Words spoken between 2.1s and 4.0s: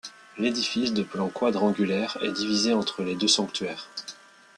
est divisé entre les deux sanctuaires.